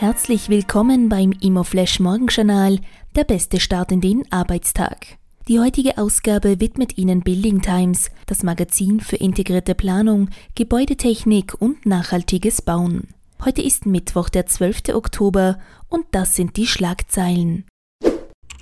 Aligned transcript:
Herzlich 0.00 0.48
willkommen 0.48 1.08
beim 1.08 1.32
Immoflash 1.32 1.98
Morgenjournal, 1.98 2.78
der 3.16 3.24
beste 3.24 3.58
Start 3.58 3.90
in 3.90 4.00
den 4.00 4.30
Arbeitstag. 4.30 5.18
Die 5.48 5.58
heutige 5.58 5.98
Ausgabe 5.98 6.60
widmet 6.60 6.96
Ihnen 6.96 7.22
Building 7.22 7.62
Times, 7.62 8.12
das 8.26 8.44
Magazin 8.44 9.00
für 9.00 9.16
integrierte 9.16 9.74
Planung, 9.74 10.30
Gebäudetechnik 10.54 11.60
und 11.60 11.84
nachhaltiges 11.84 12.62
Bauen. 12.62 13.08
Heute 13.44 13.60
ist 13.60 13.86
Mittwoch, 13.86 14.28
der 14.28 14.46
12. 14.46 14.90
Oktober 14.94 15.58
und 15.88 16.06
das 16.12 16.36
sind 16.36 16.56
die 16.56 16.68
Schlagzeilen. 16.68 17.64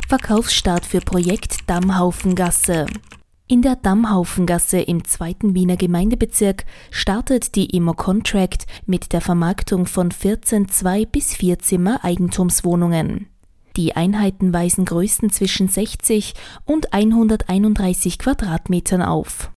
Verkaufsstart 0.08 0.86
für 0.86 1.00
Projekt 1.00 1.68
Dammhaufengasse. 1.68 2.86
In 3.48 3.62
der 3.62 3.76
Dammhaufengasse 3.76 4.80
im 4.80 5.04
zweiten 5.04 5.54
Wiener 5.54 5.76
Gemeindebezirk 5.76 6.64
startet 6.90 7.54
die 7.54 7.66
Immo 7.76 7.94
Contract 7.94 8.66
mit 8.86 9.12
der 9.12 9.21
Vermarktung 9.21 9.86
von 9.86 10.11
14 10.11 10.68
Zwei- 10.68 11.07
bis 11.07 11.32
Vierzimmer 11.32 12.04
Eigentumswohnungen. 12.04 13.29
Die 13.76 13.94
Einheiten 13.94 14.52
weisen 14.52 14.85
Größen 14.85 15.30
zwischen 15.30 15.68
60 15.68 16.35
und 16.64 16.93
131 16.93 18.18
Quadratmetern 18.18 19.02
auf. 19.02 19.52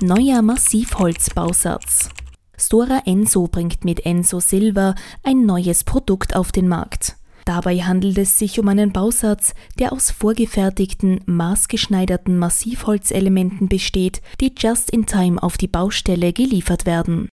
Neuer 0.00 0.42
Massivholzbausatz. 0.42 2.08
Stora 2.56 3.02
Enso 3.06 3.46
bringt 3.46 3.84
mit 3.84 4.04
Enso 4.06 4.40
Silver 4.40 4.96
ein 5.22 5.46
neues 5.46 5.84
Produkt 5.84 6.34
auf 6.34 6.50
den 6.50 6.66
Markt. 6.66 7.17
Dabei 7.48 7.78
handelt 7.78 8.18
es 8.18 8.38
sich 8.38 8.60
um 8.60 8.68
einen 8.68 8.92
Bausatz, 8.92 9.54
der 9.78 9.94
aus 9.94 10.10
vorgefertigten, 10.10 11.20
maßgeschneiderten 11.24 12.36
Massivholzelementen 12.36 13.68
besteht, 13.70 14.20
die 14.42 14.52
just 14.54 14.90
in 14.90 15.06
time 15.06 15.42
auf 15.42 15.56
die 15.56 15.66
Baustelle 15.66 16.34
geliefert 16.34 16.84
werden. 16.84 17.30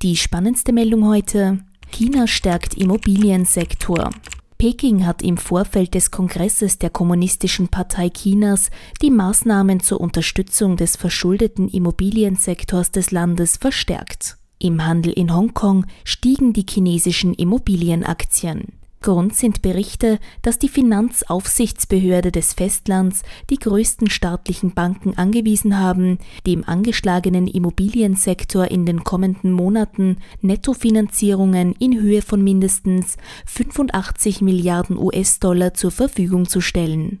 Die 0.00 0.14
spannendste 0.14 0.72
Meldung 0.72 1.08
heute: 1.08 1.58
China 1.90 2.28
stärkt 2.28 2.74
Immobiliensektor. 2.74 4.10
Peking 4.58 5.04
hat 5.04 5.22
im 5.22 5.38
Vorfeld 5.38 5.94
des 5.94 6.12
Kongresses 6.12 6.78
der 6.78 6.90
Kommunistischen 6.90 7.66
Partei 7.66 8.10
Chinas 8.10 8.70
die 9.02 9.10
Maßnahmen 9.10 9.80
zur 9.80 10.00
Unterstützung 10.00 10.76
des 10.76 10.94
verschuldeten 10.94 11.68
Immobiliensektors 11.68 12.92
des 12.92 13.10
Landes 13.10 13.56
verstärkt. 13.56 14.36
Im 14.60 14.86
Handel 14.86 15.12
in 15.14 15.34
Hongkong 15.34 15.84
stiegen 16.04 16.52
die 16.52 16.64
chinesischen 16.68 17.34
Immobilienaktien. 17.34 18.68
Grund 19.06 19.36
sind 19.36 19.62
Berichte, 19.62 20.18
dass 20.42 20.58
die 20.58 20.68
Finanzaufsichtsbehörde 20.68 22.32
des 22.32 22.54
Festlands 22.54 23.22
die 23.50 23.56
größten 23.56 24.10
staatlichen 24.10 24.74
Banken 24.74 25.16
angewiesen 25.16 25.78
haben, 25.78 26.18
dem 26.44 26.64
angeschlagenen 26.64 27.46
Immobiliensektor 27.46 28.66
in 28.66 28.84
den 28.84 29.04
kommenden 29.04 29.52
Monaten 29.52 30.16
Nettofinanzierungen 30.40 31.76
in 31.78 32.00
Höhe 32.00 32.20
von 32.20 32.42
mindestens 32.42 33.16
85 33.46 34.40
Milliarden 34.40 34.98
US-Dollar 34.98 35.72
zur 35.74 35.92
Verfügung 35.92 36.48
zu 36.48 36.60
stellen. 36.60 37.20